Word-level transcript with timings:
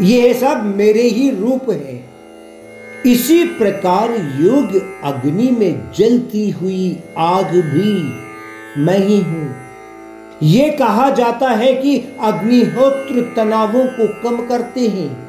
यह 0.00 0.32
सब 0.32 0.74
मेरे 0.76 1.02
ही 1.02 1.30
रूप 1.30 1.70
है। 1.70 2.03
इसी 3.06 3.44
प्रकार 3.44 4.10
योग 4.40 5.00
अग्नि 5.04 5.50
में 5.50 5.92
जलती 5.92 6.50
हुई 6.50 7.02
आग 7.18 7.46
भी 7.46 8.02
मैं 8.80 8.98
ही 8.98 9.20
हूँ। 9.20 9.56
यह 10.42 10.76
कहा 10.78 11.10
जाता 11.10 11.48
है 11.48 11.74
कि 11.74 11.98
अग्निहोत्र 12.20 13.32
तनावों 13.36 13.86
को 13.86 14.22
कम 14.22 14.48
करते 14.48 14.88
हैं। 14.88 15.28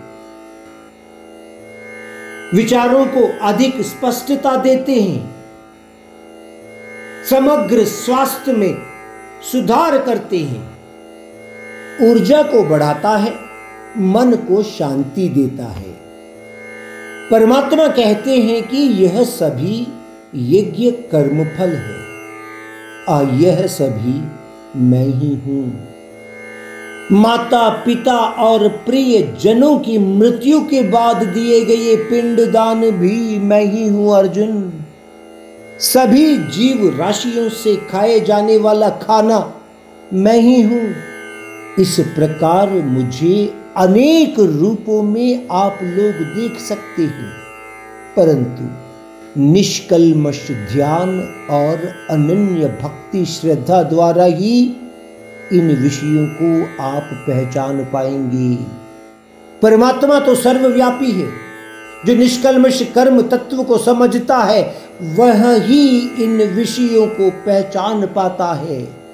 विचारों 2.53 3.05
को 3.05 3.45
अधिक 3.45 3.81
स्पष्टता 3.81 4.55
देते 4.55 4.91
हैं। 4.91 5.35
समग्र 7.29 7.85
स्वास्थ्य 7.85 8.53
में 8.53 8.77
सुधार 9.51 9.97
करते 9.97 10.37
हैं। 10.37 10.77
ऊर्जा 12.01 12.43
को 12.43 12.63
बढ़ाता 12.63 13.17
है, 13.17 13.33
मन 13.97 14.35
को 14.47 14.63
शांति 14.63 15.29
देता 15.29 15.65
है। 15.65 16.04
परमात्मा 17.31 17.87
कहते 17.87 18.37
हैं 18.37 18.67
कि 18.67 18.77
यह 18.77 19.23
सभी 19.23 19.87
यज्ञ 20.35 20.91
कर्मफल 20.91 21.69
है। 21.69 22.05
और 23.09 23.33
यह 23.33 23.67
सभी 23.67 24.23
मैं 24.79 25.05
ही 25.05 25.35
हूँ। 25.35 25.87
माता 27.11 27.69
पिता 27.69 28.17
और 28.17 28.67
प्रिय 28.67 29.37
जनों 29.41 29.79
की 29.79 29.97
मृत्यु 29.97 30.59
के 30.59 30.81
बाद 30.81 31.23
दिए 31.23 31.65
गए 31.65 31.95
पिंडदान 31.95 32.91
भी 32.91 33.39
मैं 33.39 33.65
ही 33.65 33.87
हूँ, 33.87 34.15
अर्जुन। 34.15 34.73
सभी 35.79 36.37
जीव 36.37 36.97
राशियों 36.99 37.49
से 37.49 37.75
खाए 37.75 38.19
जाने 38.19 38.57
वाला 38.57 38.89
खाना 38.89 39.53
मैं 40.13 40.37
ही 40.37 40.61
हूँ। 40.61 40.93
इस 41.79 41.99
प्रकार 41.99 42.69
मुझे 42.69 43.64
अनेक 43.77 44.39
रूपों 44.39 45.03
में 45.03 45.47
आप 45.51 45.79
लोग 45.83 46.13
देख 46.13 46.59
सकते 46.59 47.01
हैं। 47.01 47.31
परंतु 48.17 48.69
निष्कलमश 49.41 50.47
ध्यान 50.51 51.19
और 51.49 51.75
अनन्य 52.09 52.79
भक्ति 52.83 53.25
श्रद्धा 53.25 53.83
द्वारा 53.83 54.23
ही 54.23 54.75
इन 55.53 55.67
विषयों 55.83 56.27
को 56.27 56.83
आप 56.83 57.09
पहचान 57.13 57.83
पाएँगे। 57.83 58.63
परमात्मा 59.61 60.19
तो 60.19 60.35
सर्वव्यापी 60.35 61.11
है। 61.11 61.29
जो 62.05 62.15
निष्कलमश 62.15 62.91
कर्म 62.95 63.21
तत्व 63.21 63.63
को 63.63 63.77
समझता 63.77 64.37
है, 64.37 64.75
वह 65.01 65.63
ही 65.63 65.99
इन 66.23 66.55
विषयों 66.55 67.07
को 67.07 67.29
पहचान 67.29 68.05
पाता 68.05 68.53
है। 68.53 69.04